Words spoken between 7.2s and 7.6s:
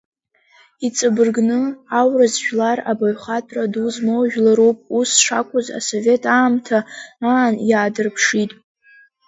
аан